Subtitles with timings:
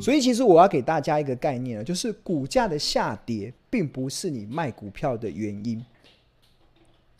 [0.00, 5.84] 所以，其实我要给大家一个概念，就是股价的下跌并不是你卖股票的原因。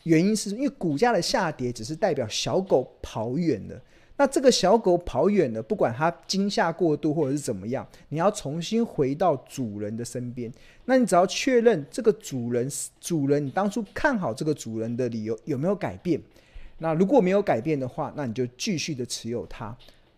[0.03, 3.79] 原因是因为股价的下跌只是代表小狗跑远了。
[4.21, 10.51] 那这个小狗跑远了，不管它惊吓过度或者是怎么样，你要重新回到主人的身边。
[10.85, 16.21] 那你只要确认这个主人，主人你当初看好这个主人的理由有没有改变？
[16.77, 19.75] 那如果没有改变的话，那你就继续的持有它。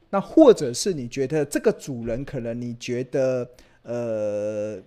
[0.09, 3.49] 那或者是你觉得这个主人可能你觉得
[3.83, 4.77] 呃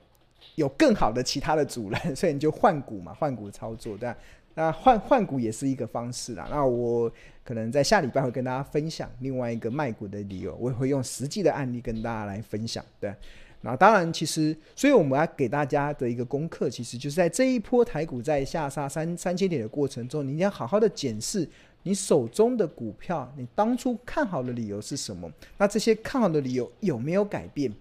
[0.56, 4.14] 有更好的其他的主人， 所以你就换股嘛，换股操作，对？
[4.56, 6.48] 那换换股也是一个方式啦。
[6.50, 7.08] 那我
[7.44, 13.14] 可能在下礼拜会跟大家分享另外一个卖股的理由，我也会用实际的案例跟大家来分享，对。
[13.60, 21.48] 那当然，其实所以我们要给大家的一个功课，其实就是在这一波台股在下杀三三千点的过程中，你要好好的检视。
[21.82, 25.30] 你手中的股票，你当初看好的理由是什么？
[25.56, 27.72] 那这些看好的理由有没有改变？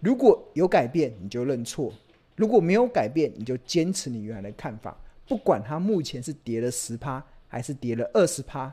[0.00, 1.90] 如果有改变，你就认错；
[2.36, 4.94] 如果没有改变，你就坚持你原来的看法。
[5.26, 8.66] 不管它目前是跌了十趴，还是跌了二十趴，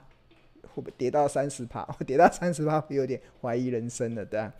[0.61, 1.83] 会不会跌到三十趴？
[2.05, 4.53] 跌到三十趴会有点怀疑人生了，对吧？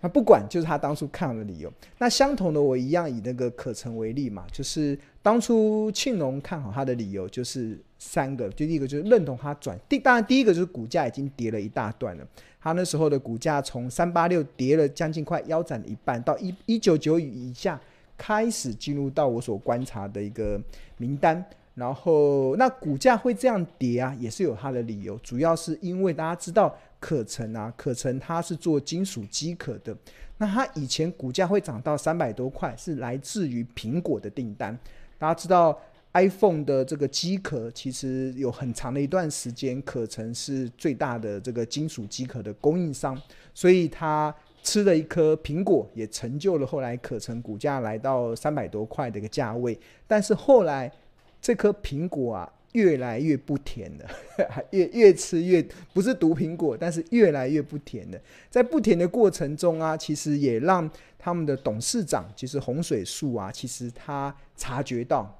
[0.00, 1.72] 那不管，就是他当初看好的理由。
[1.98, 7.78] 那相同的，我一样以那个可成为例嘛，就是当初庆隆看好他的理由就是。
[8.00, 12.24] 三个，就第一个就是认同它转，第当然第一个就是股价已经跌了一大段了，
[12.60, 17.80] 它那时候的股价从三八六跌了将近快腰斩了一半，到一一九九以下
[18.18, 20.60] 开始进入到我所观察的一个
[20.98, 21.42] 名单，
[21.74, 29.96] 然后那股价会这样跌啊，也是有它的理由，主要是因为大家知道可成啊，可成它是做金属机壳的，
[30.36, 34.78] 那它以前股价会涨到三百多块，是来自于苹果的订单，
[35.16, 35.80] 大家知道。
[36.14, 43.16] iPhone 的这个机壳其实有很长的一段时间，可成是最大的这个金属机壳的供应商，
[43.52, 44.34] 所以它
[44.68, 49.78] 吃了一颗苹果，也成就了后来可成股价来到三百多块的一个价位。
[50.06, 50.92] 但是后来
[51.40, 54.04] 这颗苹果啊，越来越不甜了，
[54.72, 58.18] 越越吃越不是毒苹果，但是越来越不甜了。
[58.50, 65.34] 在不甜的过程中啊，其实也让他们的董事长，其实洪水树啊，其实他察觉到。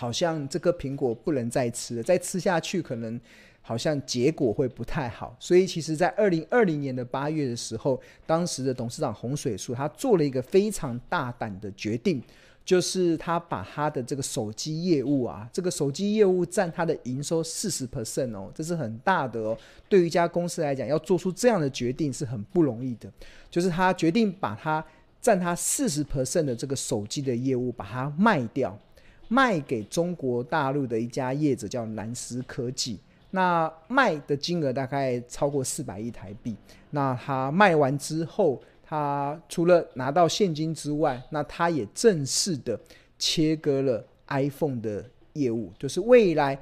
[0.00, 3.20] 好像这个苹果不能再吃了，再吃下去可能
[3.60, 5.36] 好像结果会不太好。
[5.40, 12.22] 所以其实，在二零二零年的八月的时候，当时的董事长洪水树他做了一个非常大胆的决定，
[12.64, 19.58] 就是他把他的这个手机业务啊，这个手机业务占他的营收四十 percent 哦，这是很大的哦。
[19.88, 23.10] 对于一家公司来讲，要做出这样的决定是很不容易的。
[23.50, 24.84] 就是他决定把他
[25.20, 28.78] 占他四十 percent 的这个手机的业务把它卖掉。
[29.28, 32.98] 卖给中国大陆的一家业者叫南思科技，
[33.30, 36.56] 那卖的金额大概超过四百亿台币。
[36.90, 42.80] 那他卖完之后，他除了拿到现金之外，那他也正式的
[43.18, 46.58] 切割了 iPhone 的业务，就是未来，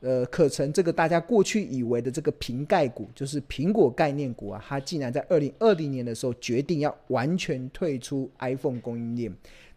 [0.00, 9.30] 呃，可成这个大家过去以为的这个瓶盖股，就是苹果概念股啊，它竟然在二零二零年的时候决定要完全退出 iPhone 供应链。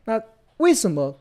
[0.05, 0.21] 那
[0.57, 1.13] 为什么？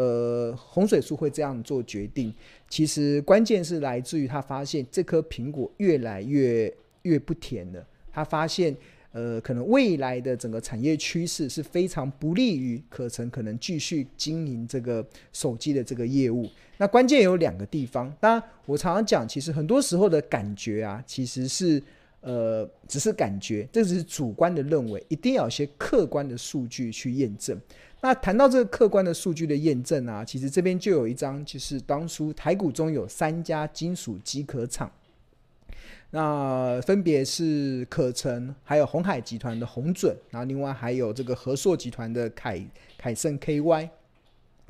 [0.00, 2.32] 呃，洪水树会这样做决定，
[2.70, 6.72] 其实关键是来自于他发现这颗苹果越来越
[7.02, 7.86] 越不甜了。
[8.10, 8.74] 他发现，
[9.12, 16.48] 呃，可能未来的整个产业趋势是非常不利于可成可能继续经营这个手机的这个业务。
[16.78, 21.82] 那关键有两个地方，当然我常常讲，其实很多时候的感觉啊，其实是
[22.20, 27.58] 呃只是感觉，这只是主观的认为，一定要有些客观的数据去验证。
[28.02, 34.90] 那谈到这个客观的数据的验证啊，其实这边就有一张，就是当初台股中有三家金属机壳厂，
[36.10, 42.64] 那分别是可成，还有鸿海集团的红准，然后另外还有这个和硕集团的凯
[42.96, 43.88] 凯盛 KY。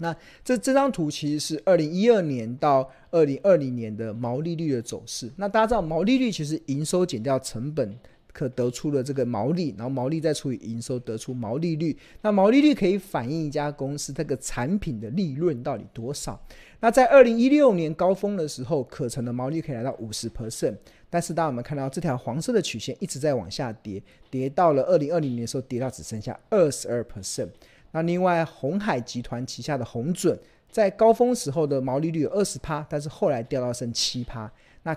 [0.00, 5.30] 那这这张图其实是二零一二年到二零二零年的毛利率的走势。
[5.36, 7.96] 那大家知道毛利率其实营收减掉成本。
[8.32, 11.94] 可得出了这个毛利，然后毛利再除以营收，得出毛利率。
[12.22, 16.40] 那毛利率可以反映一家公司这个产品的利润到底多少。
[16.78, 20.76] 那在二零一六年高峰的时候，可成的毛利可以来到五十 percent，
[21.10, 27.48] 但是当我们看到这条黄色的曲线一直在往下跌，跌到了二零二零年的时候，跌到只剩下二十二 percent。
[27.92, 30.38] 那另外鸿海集团旗下的红准，
[30.70, 34.50] 在高峰时候的毛利率有二十趴，但是后来掉到剩七趴。
[34.82, 34.96] 那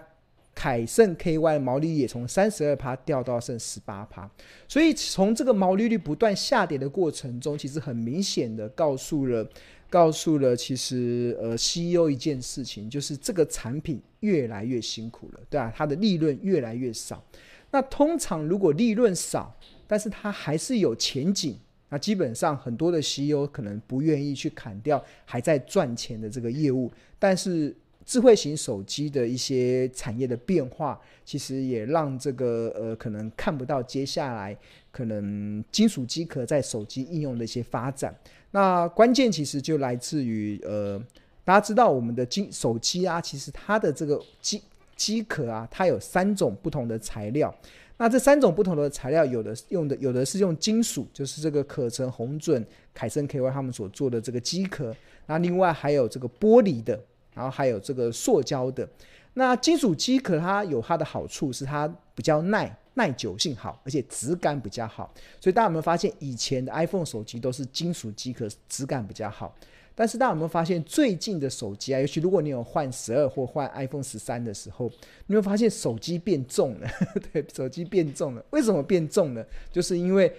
[0.55, 4.29] 凯盛 KY 毛利率也从三十二趴掉到剩十八趴，
[4.67, 9.49] 所以从这个毛利率不断下跌的过程中，其实很明显的告诉了，
[9.89, 17.23] 告诉了其实呃 CEO 一件事情，就是这个产品越来越辛苦了，对啊，它的利润越来越少。
[17.71, 19.57] 那通常如果利润少，
[19.87, 21.57] 但是它还是有前景，
[21.93, 27.75] 那基本上很多的 CEO 可能不愿意去砍掉还在赚钱的这个业务，但是。
[28.05, 34.53] 智慧型手机的一些产业的变化，其实也让这个呃可能看不到接下来
[34.91, 38.13] 可能金属机壳在手机应用的一些发展。
[38.51, 41.01] 那关键其实就来自于呃，
[41.45, 44.61] 大家知道我们的金手机啊，其实它的这个机
[44.97, 47.55] 机壳啊，它有三种不同的材料。
[47.97, 54.95] 那这三种不同的材料，有的用的有的是用金属，就是这个可成、红准、凯盛 KY 他们所做的这个机壳。
[55.27, 56.99] 那另外还有这个玻璃的。
[57.35, 58.87] 然后还有这个塑胶的，
[59.33, 65.11] 那金属机壳它有它的好处，是它比较耐耐久性好，而且质感比较好。
[65.41, 69.55] 所以大家有没有发现，以前的 iPhone 手机都是金属机壳，质感比较好。
[69.95, 74.91] 但是大家有没有发现，最近的手机啊，尤其如果你有换十二或换 iPhone 十三的时候，
[75.27, 76.87] 你会发现手机变重了。
[77.31, 78.45] 对，手机变重了。
[78.51, 79.45] 为什么变重呢？
[79.71, 80.31] 就是因为。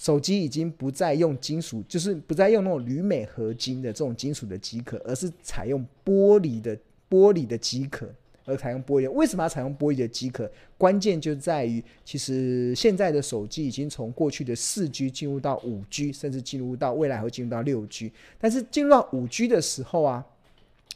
[0.00, 6.76] 手机已经不再用金属，就是不再用那种铝镁合金的这种金属的机壳，而是采用玻璃的
[7.10, 8.08] 玻璃的机壳，
[8.48, 9.10] 而采用玻璃。
[9.10, 10.50] 为什么要采用玻璃的机壳？
[10.76, 18.10] 关键就在于，其实现在的手机已经从过去的四 G 进入到五 G，甚至进入到未来会进入到六 G。
[18.40, 20.24] 但是进入到五 G 的时候啊。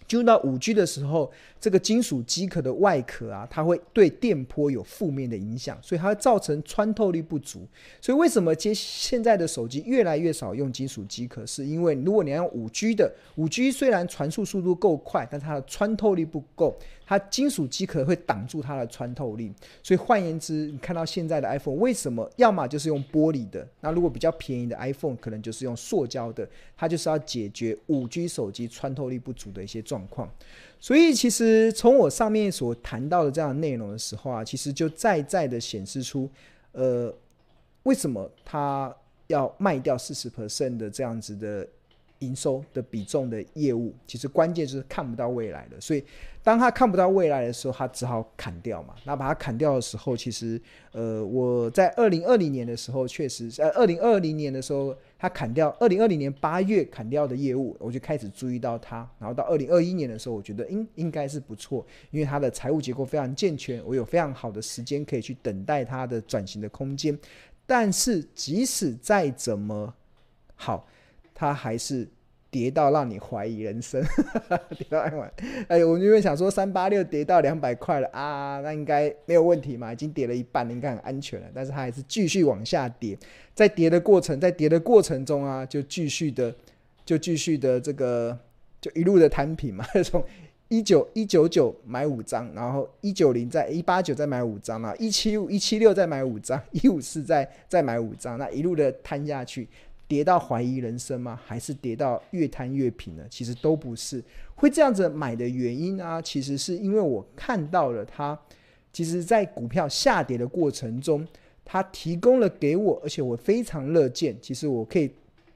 [0.08, 7.66] 进入到五 G 的时候，这个金属机壳的外壳啊，它会对电波有负面的影响，所以它会造成穿透力不足。
[7.98, 11.46] 所以为什么接现在的手机越来越少用金属机壳？
[11.46, 16.76] 是因为如果你要用五 G 的，五 G 虽然传输速度够快，但它的穿透力不够。
[17.04, 19.52] 它金属机壳会挡住它的穿透力，
[19.82, 30.30] 所以换言之，你看到现在的 iPhone 为什么要么就是用玻璃的，那如果比较便宜的 iPhone 可能就是用塑胶的，它就是要解决 5G 手机穿透力不足的一些状况。
[30.80, 36.28] 所以其实从我上面所谈到的这样的内容的时候啊，其实就再再的显示出，
[36.72, 37.14] 呃，
[37.82, 38.94] 为什么它
[39.26, 41.66] 要卖掉四十 percent 的这样子的。
[42.22, 46.04] 营收的比重的业务，其实关键就是看不到未来的，所以
[46.44, 48.94] 当他看不到未来的时候，他只好砍掉嘛。
[49.04, 50.60] 那把它砍掉的时候，其实
[50.90, 59.08] 呃，我在二零二零年的时候，确实在二零二零年的时候，他砍掉二零二零年八月砍掉的业务，我就开始注意到它。
[59.20, 67.16] 然后到二零二一年的时候，我觉得应应该是不错，因为它的财务结构非常健全，我有非常好的时间可以去等待它的转型的空间。
[67.64, 69.94] 但是即使再怎么
[70.56, 70.88] 好，
[71.32, 72.08] 它还是
[72.52, 73.98] 跌到让你怀疑人生，
[74.76, 75.32] 跌到两百，
[75.68, 81.46] 哎，我原本想说三八六跌到两百块了啊，那应该没有问题嘛，已经跌了一半，应该很安全了。
[81.54, 83.18] 但是它还是继续往下跌，
[83.54, 86.54] 在跌的过程，在跌的过程中啊，就继续的，
[87.06, 88.38] 就继续的这个，
[88.82, 90.22] 就一路的摊平嘛， 从
[90.68, 99.66] 一九一九九买五张，然后一九零再一八九再买五张啊，一七五一七六再买五张，一五四再再买五张，那一路的摊下去。
[100.12, 101.40] 跌到怀疑人生吗？
[101.42, 103.24] 还是跌到越摊越平呢？
[103.30, 104.22] 其实都不是。
[104.54, 108.38] 会这样子买的原因啊，其实是因为我看到了它，
[108.92, 111.26] 其实在股票下跌的过程中，
[111.64, 114.36] 它提供了给我，而且我非常乐见。
[114.42, 115.10] 其实我可以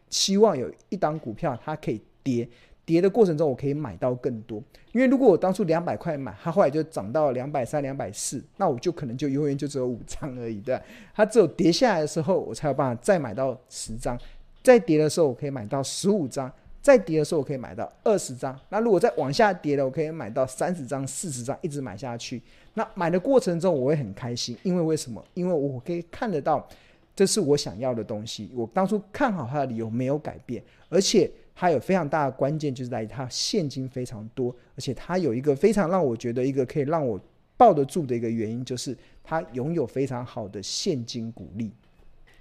[0.08, 2.48] 希望有一档股票，它可以跌，
[2.86, 4.62] 跌的过程中我可以买到更多。
[4.92, 10.80] 因为如果我当初两百块买，它后来就涨到两百三、两百四，那我就可能就永远就只有五张而已，对？
[11.14, 14.18] 它只有跌下来的时候，我才有办法再买到十张。
[14.66, 16.50] 再跌的时候，我可以买到十五张；
[16.82, 18.58] 再跌的时候，我可以买到二十张。
[18.68, 22.42] 那如果再往下跌了，我可以买到三十张、四十张，一直买下去。
[22.74, 25.24] 那买的过程中，我会很开心，因为为什么？
[25.34, 26.68] 因为我可以看得到，
[27.14, 28.50] 这是我想要的东西。
[28.52, 37.20] 我当初看好它的理由没有改变，而且它有非常大的关键，就是在于它现金非常多，而且它有一个非常让我觉得一个可以让我
[37.56, 41.70] 抱得住的一个原因，就是它拥有非常好的现金股利。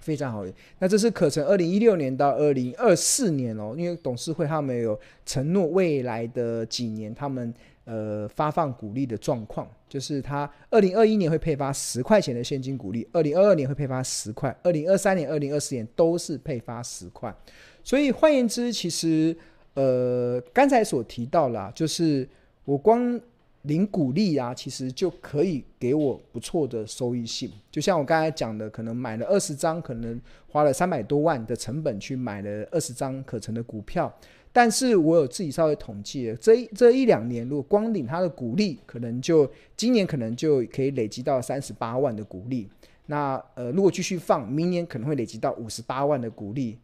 [0.06, 0.44] 非常好，
[0.78, 7.52] 那这是可成二零一六年到二零二四年哦，因为董事会他们有承诺未来的几年他们
[7.86, 17.34] 呃发放股利的状况，就是他二零二一年会配发十块钱的现金股利，二零二二年会配发十块，二零二三年、二零二四年都是配发十块，
[17.82, 19.36] 所以换言之，其实
[19.74, 22.28] 呃刚才所提到啦，就是
[22.64, 23.20] 我光。
[23.66, 27.50] 领股利啊，其实就可以给我不错的收益性。
[27.70, 34.12] 就像我刚才讲的，可能买了二十张，可能花了三百多万的成本去买了二十张可成的股票，
[34.52, 42.68] 但是我有自己稍微统计，这一这一两年，如果光领它的股利，可能就今年可能就可以累积到三十八万的股利。
[43.06, 46.78] 那呃，如果继续放，明年可能会累积到五十八万的股利。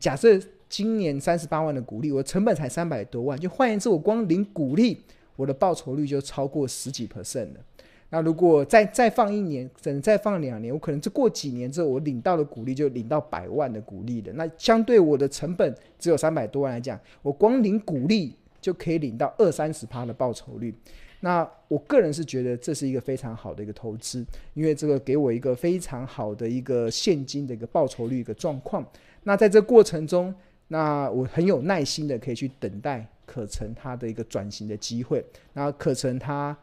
[0.00, 5.00] 假设今年三十八万的股利，我成本才三百多万，就换言之，我光领股利，
[5.36, 7.60] 我的报酬率就超过十几 percent 了。
[8.08, 14.32] 那如果再再放一年，可能再放两年，我可能就过几年之后，我领到的股利就领到百万的股利了。
[14.34, 20.72] 那相对我的成本只有三百多万来讲，我光领股利就可以领到二三十趴的报酬率。
[21.18, 24.24] 那我个人是觉得这是一个非常好的一个投资，
[24.54, 28.86] 因为这个给我一个非常好的一个现金的一个报酬率一个状况。
[29.24, 30.32] 那在这过程中，
[30.68, 35.22] 那我很有耐心的可以去等待可成它的一个转型的机会。
[35.52, 36.56] 那可成它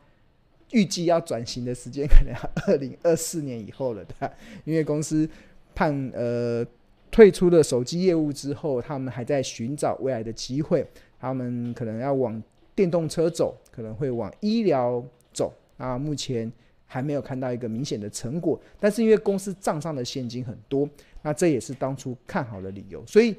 [0.71, 4.33] 预计要转型的时间可能要 二零二四年以后了，对吧？
[4.65, 5.29] 因为公司
[5.75, 6.65] 判呃
[7.11, 10.83] 退出了手机业务之后，他们还在寻找未来的机会，
[11.19, 12.41] 他们可能要往
[12.73, 15.53] 电动车走，可能会往医疗走。
[15.77, 16.51] 那目前
[16.85, 20.89] 还没有看到一个明显的成果，但是因为公司账上的现金很多。
[21.25, 23.33] 那这也是当初看好的理由，所以，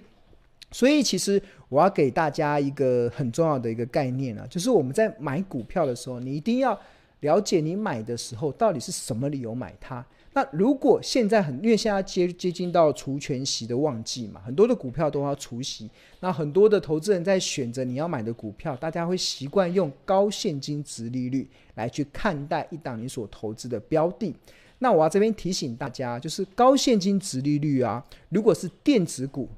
[0.74, 6.76] 所以其实我要给大家一个很重要的一个概念啊，就是我们在买股票的时候，你一定要
[7.20, 10.04] 了解你买的时候到底是什么理由买它。
[10.32, 15.88] 那如果现在很，因为现在接接近到除权息的旺季嘛，很多的股票都要除息，
[16.18, 24.34] 那很多的投资人在选择你要买的股票，大家会习惯用高现金殖利率来去看待一档你所投资的标的。
[24.80, 29.48] 那我要这边提醒大家，就是高现金殖利率啊，如果是电子股，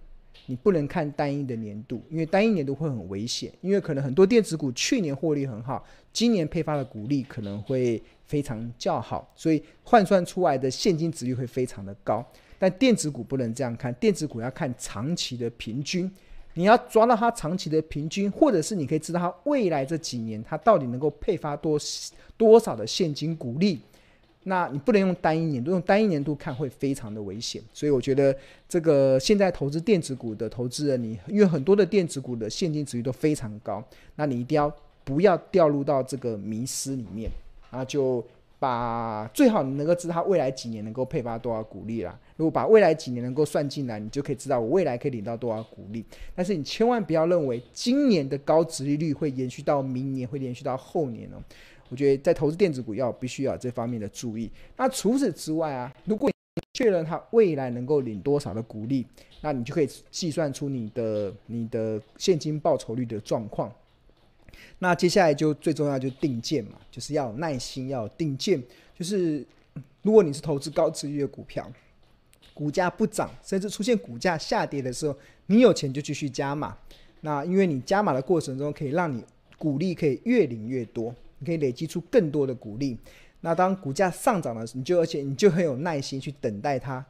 [0.46, 12.24] 你不能看单一的年度，因为单一年度会很危险，因为可能很多电子股去年获利很好，今年配发的股利可能会非常较好，所以换算出来的现金值率会非常的高。
[12.58, 16.10] 但电子股不能这样看，电子股要看长期的平均，
[16.54, 21.78] 你要抓到它长期的平均，或者是你可以知道它未来这几年它到底能够配发多
[22.36, 23.80] 多少的现金股利。
[24.48, 28.34] 那你不能用单一年度，用单一年度看会非常的危险，所以我觉得
[28.68, 33.82] 这个现在投资电子股的投资人，你因为很多的电子股的现金值率都非常高，
[34.14, 34.72] 那你一定要
[35.02, 37.28] 不要掉入到这个迷思里面，
[37.72, 38.24] 然后就
[38.60, 42.16] 把最好你能够知道它未来几年能够配发多少股利啦。
[42.36, 46.04] 如果把未来几年能够算进来，你就可以知道我未来可以领到多少股利。
[46.36, 51.42] 但是你千万不要认为今年的高值利率会延续到明年，会延续到后年哦。
[51.88, 54.50] 我觉得在投资电子股要必须要这方面的注意。
[54.76, 59.06] 那除此之外啊，如果你确认它未来能够领多少的股利，
[59.40, 63.72] 那你就可以计算出你的你的现金报酬率的状况。
[64.78, 68.62] 那接下来就最重要就定见嘛，就是要耐心，要有定见。
[68.98, 69.46] 就是
[70.02, 71.70] 如果你是投资高殖利率的股票，
[72.54, 75.16] 股价不涨，甚至出现股价下跌的时候，
[75.46, 76.76] 你有钱就继续加码。
[77.20, 79.22] 那因为你加码的过程中，可以让你
[79.58, 81.14] 股利可以越领越多。
[81.38, 82.98] 你可以累积出更多的股利，
[83.40, 87.04] 那当股价上涨的时候，你就而且你就很有耐心去等待它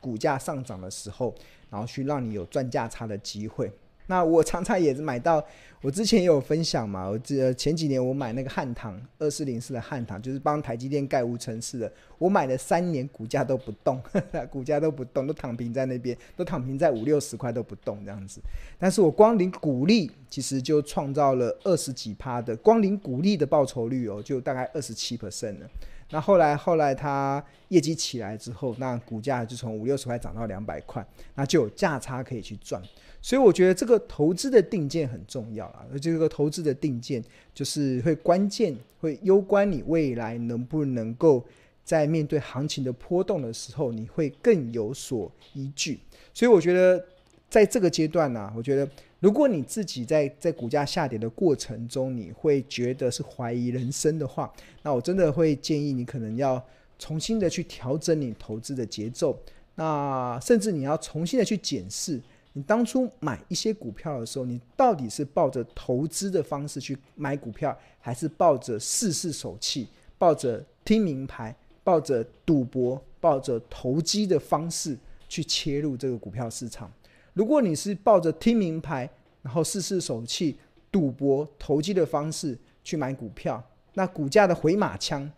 [0.00, 1.34] 股价上涨的时候，
[1.70, 3.70] 然后去让你有赚价差的机会。
[4.10, 5.40] 那我常常也是买到，
[5.80, 14.02] 我之前也有分享嘛，我记得前几年我买那个汉唐二四零四的汉唐，就是帮台积电盖无尘室的，我买了三年，股价都不动，
[14.50, 18.40] 股价都不动，都躺平在那边，都躺平在五六十块都不动这样子。
[18.80, 25.70] 但是我光领股利，其实就创造了二十几趴的光领股利的报酬率哦，就大概二十七 percent 了。
[26.10, 32.82] 那后来后来它业绩起来之后，那股价就从五六十块涨到两百块，那就有价差可以去赚。
[33.22, 37.22] 所以我觉得这个投资的定见很重要啊，而这个投资的定见
[37.54, 41.44] 就是会关键，会攸关你未来能不能够
[41.84, 46.00] 在面对行情的波动的时候，你会更有所依据。
[46.32, 47.04] 所以我觉得
[47.48, 48.88] 在这个阶段呢，我觉得
[49.20, 54.50] 如果你自己在在股价下跌的过程中，你会觉得是怀疑人生的话，
[54.82, 56.62] 那我真的会建议你可能要
[56.98, 59.38] 重新的去调整你投资的节奏，
[59.74, 62.20] 那甚至你要重新的去检视。
[62.54, 69.86] 你当初买一些股票的时候，你到底是抱着投资的方式去买股票，还是抱着试试手气、
[70.18, 74.98] 抱着听名牌、抱着赌博、抱着投机的方式
[75.28, 76.90] 去切入这个股票市场？
[77.34, 79.08] 如果你是抱着听名牌，
[79.42, 80.58] 然后试试手气、
[80.90, 83.62] 赌博、投机的方式去买股票，
[83.94, 85.30] 那股价的回马枪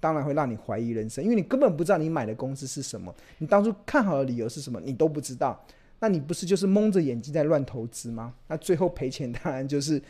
[0.00, 5.60] 当然会让你怀疑人生，因为你根本不知道你买的公司是什么，你当初看好的理由是什么，你都不知道。
[6.00, 8.32] 那你不是就是蒙着眼睛在乱投资吗？
[8.46, 10.00] 那最后赔钱当然就是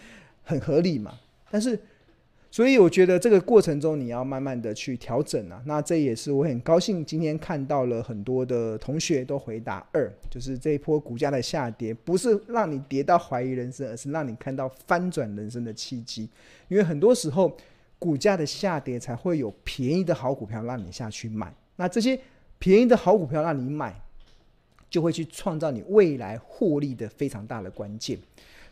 [0.43, 1.19] 很合理嘛。
[1.51, 1.81] 但是
[2.51, 5.63] 所以我觉得这个过程中你要慢慢的去调整啊。
[5.67, 16.29] 那这也是我很高兴今天看到了很多的同学都回答二，就是这一波股价的下跌不是让你跌到怀疑人生，而是让你看到翻转人生的契机。
[16.69, 17.55] 因为很多时候
[17.99, 22.19] 股价的下跌才会有便宜的好股票让你下去买，那这些
[22.59, 23.95] 便宜的好股票让你买，
[24.89, 28.19] 就会去创造你未来获利的非常大的关键。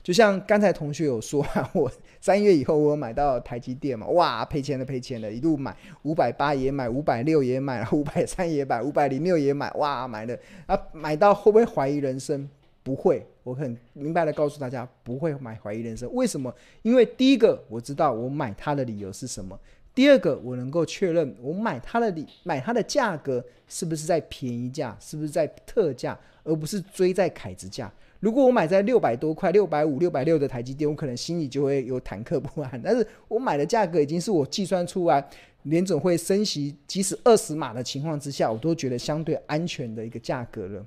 [0.07, 1.45] 就像刚才同学有说，
[1.75, 12.49] 我三月以后我买到台积电嘛，哇，赔钱了赔钱了，一路买五百八也买，五百六也买， 五百三也买，五百零六也买，哇，买了啊，买到会不会怀疑人生？
[12.85, 16.09] 不会，我很明白的告诉大家，不会买怀疑人生。
[16.15, 16.55] 为什么？
[16.83, 19.59] 因为第一个我知道我买它的理由是什么，
[19.93, 27.93] 第二个我能够确认我买它的理买它的价格是不是在便宜价，是不是在特价，而不是追在凯子价。
[28.27, 32.83] 如果我买在六百多块、六百五、六百六的台积电，我可能心里就会有忐忑不安。
[32.83, 35.25] 但是我买的价格已经是我计算出来，
[35.63, 40.85] 联准会升息，即使二十码的情况之下，我都觉得相对安全的一个价格了。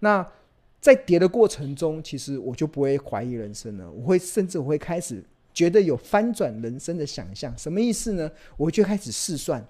[0.00, 0.26] 那
[0.80, 5.22] 在跌的过程中，其实我就不会怀疑人生了，我会甚至我会开始
[5.54, 7.56] 觉得有翻转人生的想象。
[7.56, 8.28] 什么意思呢？
[8.56, 9.64] 我就开始试算。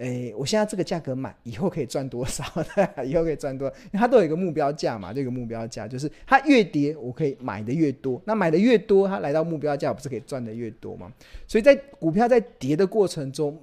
[0.00, 2.42] 诶，我现在这个价格买，以后可以赚多少？
[3.04, 3.76] 以后可以赚多少？
[3.76, 8.18] 因为它都有一个目标价嘛，这个目标价就是它越跌，我可以买的越多。
[8.24, 11.12] 那买的越多，它来到目标价，我不是可以赚的越多吗？
[11.46, 13.60] 所以在股票在跌的过程中，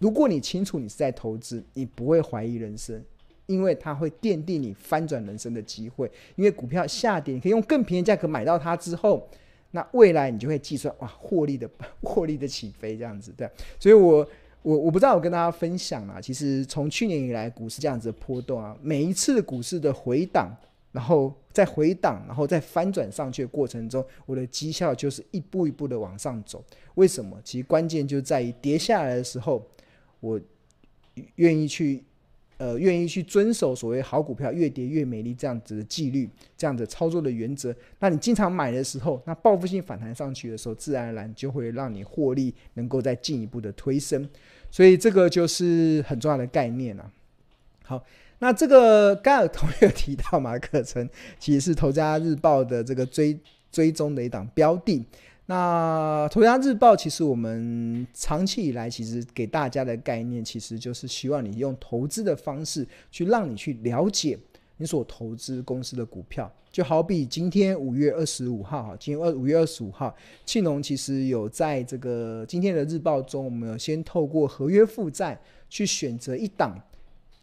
[0.00, 3.00] 如果你清楚你是在投资，你不会怀疑人生，
[3.46, 6.10] 因为它会奠定你翻转人生的机会。
[6.34, 9.30] 因为股票下跌，你可以用更便宜的价格买到它之后，
[9.70, 11.70] 那未来你就会计算哇，获利的
[12.02, 13.48] 获利的起飞这样子，对。
[13.78, 14.28] 所以我。
[14.62, 20.50] 我我不知道，我跟大家分享啊，其实从去年以来，股市这样子的波动啊，每一次股市的回档，
[20.92, 26.62] 然后再回档，然后再翻转上去的过程中，我的绩效就是一步一步的往上走。
[26.94, 27.40] 为什么？
[27.44, 29.64] 其实关键就在于跌下来的时候，
[30.20, 30.40] 我
[31.36, 32.02] 愿意去。
[32.58, 37.74] 呃，愿意去遵守所谓好股票越跌越美丽这样子的纪律，这样子操作的原则。
[38.00, 44.28] 那你经常买的时候，那报复性反弹上去的时候，自然而然就会让你获利能够再进一步的推升。
[44.70, 47.10] 所以这个就是很重要的概念了。
[47.84, 48.04] 好，
[48.40, 53.38] 那这个刚刚有同学提到嘛，课程其实是《投家日报》的这个追
[53.70, 55.04] 追踪的一档标的。
[55.50, 64.38] 那《投资家日报》其实我们长期以来其实给大家的概念，其实就是希望你用投资的方式去让你去了解
[64.76, 66.52] 你所投资公司的股票。
[66.70, 76.78] 就好比今天五月二十五号，哈，今天二五月二十五号，庆农其实有在这个今天的日报中，我们有先透过合约负债去选择一档，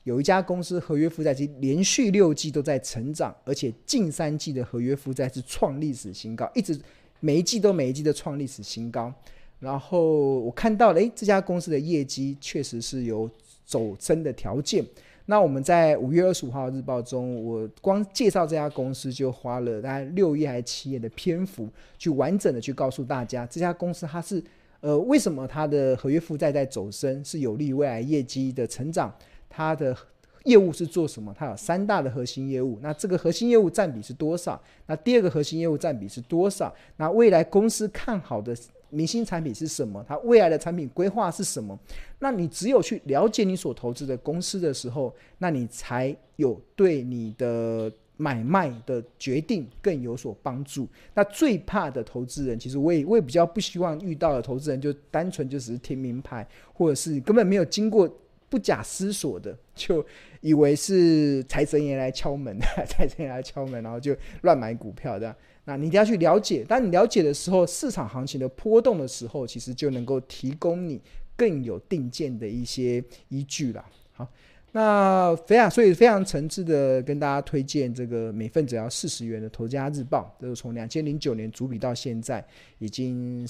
[0.03, 6.79] 有一家公司合约负债其实连续六季都在成长，而且近三季的合约负债是创历史新高，一直。
[7.25, 9.11] 每一季都每一季的创历史新高，
[9.59, 13.27] 然后我看到了，诶，这家公司的业绩确实是有
[13.65, 14.85] 走升的条件。
[15.25, 24.43] 那我们在五月二十五号日报中，我光介绍这家公司就花了大概六页还是七页的篇幅，去完整的去告诉大家这家公司它是
[24.81, 29.11] 呃为什么它的合约负债在走升，是有利于未来业绩的成长，
[29.49, 29.97] 它的。
[30.45, 31.33] 业务是做什么？
[31.37, 32.79] 它有三大的核心业务。
[32.81, 34.61] 那这个核心业务占比是多少？
[34.87, 36.73] 那第二个核心业务占比是多少？
[36.97, 38.55] 那未来公司看好的
[38.89, 40.05] 明星产品是什么？
[40.07, 41.77] 它未来的产品规划是什么？
[42.19, 50.87] 那你只有去了解你所投资的公司的时候，那你才有对你的买卖的决定更有所帮助。
[51.15, 58.07] 那最怕的投资人，其实我也我也比较不希望遇到的投资人，就单纯就只是听名牌，或者是根本没有经过。
[58.47, 60.05] 不假思索的就
[60.45, 62.55] 以为是财神爷来敲门，
[62.87, 65.35] 财神爷来敲门，然后就乱买股票这样。
[65.63, 71.01] 那你一定要去了解，当你了解的时候，市场行情的波动的时候，其实就能够提供你
[71.35, 73.83] 更有定见的一些依据了。
[74.13, 74.27] 好，
[74.71, 82.45] 那非常所以非常诚挚的跟大家推荐这个每份只要四十元的《投资家日报》，这是从两千零九年主笔到现在
[82.77, 83.43] 已经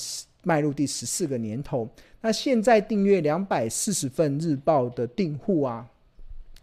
[0.44, 1.90] 迈入第十四个年头。
[2.22, 5.86] 那现在订阅两百四十份日报的订户啊，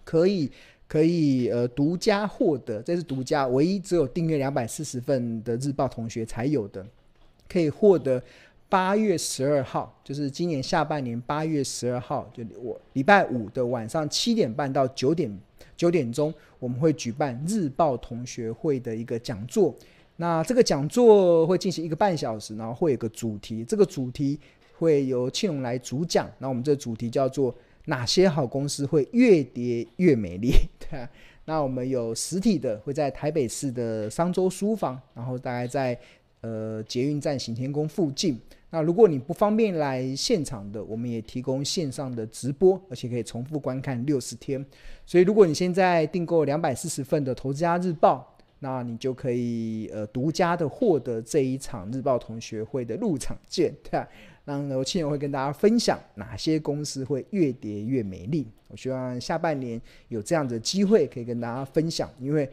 [0.04, 0.50] 可以
[0.86, 6.86] 可以呃独家获得，这是独家，唯一只有订阅两百四十份的日报同学才有的，
[7.48, 8.22] 可以获得
[8.68, 15.36] 八月十二号，就是今年下半年八月十二号，就我礼拜五的晚上七点半到九点
[15.76, 19.74] 九点钟，我们会举办日报同学会的一个讲座。
[20.16, 24.38] 那这个讲座会进行一个半小时，然后会有个主题，这个主题。
[24.78, 27.54] 会由庆隆来主讲，那我们这主题叫做
[27.86, 30.52] 哪些好公司会越跌越美丽？
[30.78, 31.08] 对，
[31.46, 35.98] 那我们有实体的，会在台北市的商周书房，然后大概在
[36.40, 38.40] 呃捷运站行天宫附近。
[38.70, 44.64] 那如果你不方便来现场的，我们也提供线上的直播，而且可以重复观看六十天。
[45.04, 54.08] 所以如果你现在订购两百四十份的《投资家日报》，那你就可以呃独家的获得这一场日报同学会的入场券，对吧？
[54.44, 58.46] 那我亲友会跟大家分享哪些公司会越跌越美丽。
[58.68, 62.48] 我希望下半年有这样的机会可以跟大家分享，因为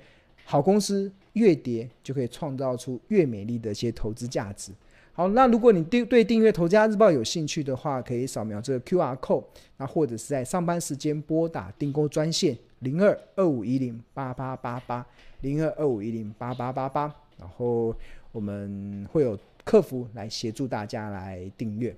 [0.45, 4.71] 好公司越跌就可以创造出越美丽的一些投资价值。
[5.13, 9.43] 好，那如果你对对订阅《投家日报》有兴趣的话，可以扫描这个 QR code，
[9.77, 15.05] 那或者是在上班时间拨打订购专线零二二五一零八八八八
[15.41, 17.93] 零二二五一零八八八八，然后
[18.31, 21.95] 我们会有客服来协助大家来订阅。